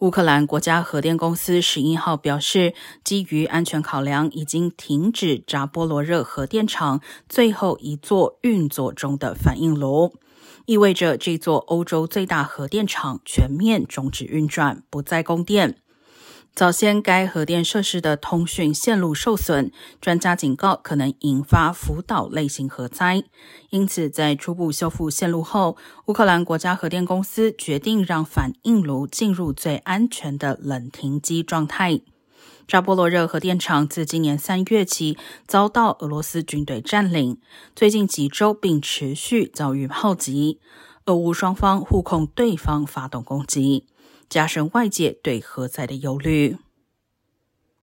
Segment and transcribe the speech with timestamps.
[0.00, 2.72] 乌克兰国家核电公司十一号表示，
[3.04, 10.14] 基于安全考量，已经停止扎波罗热核电厂最后一座运作中的反应炉，
[10.64, 15.76] 意味着这座欧洲最大核电厂全面终止运转，不再供电。
[16.60, 23.24] 早先，该核电设施的通讯线路受损，专家警告可能引发福岛类型核灾。
[23.70, 32.02] 因此，在初步修复线路后，乌克兰国家核电公司决定让反应炉进入最安全的冷停机状态。
[32.68, 37.38] 扎波罗热核电厂自今年三月起遭到俄罗斯军队占领，
[37.74, 40.60] 最近几周并持续遭遇炮击，
[41.06, 43.86] 俄乌双方互控对方发动攻击。
[44.30, 46.56] 加深外界对核灾的忧虑。